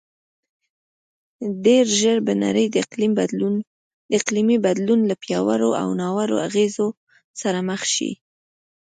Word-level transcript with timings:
ډېرژر 1.65 2.17
به 2.27 2.33
نړی 2.43 2.65
د 2.69 2.75
اقلیمې 4.19 4.57
بدلون 4.65 4.99
له 5.09 5.15
پیاوړو 5.23 5.69
او 5.81 5.87
ناوړو 6.01 6.35
اغیزو 6.47 6.87
سره 7.41 7.59
مخ 7.69 7.81
شې 7.93 8.11